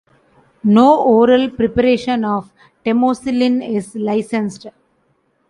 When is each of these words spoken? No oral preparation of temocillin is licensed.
No 0.63 0.99
oral 1.09 1.51
preparation 1.51 2.25
of 2.25 2.51
temocillin 2.83 3.61
is 3.63 3.95
licensed. 3.95 4.65